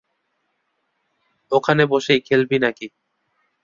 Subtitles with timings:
[1.51, 2.87] ওখানে বসেই খেলবি নাকি?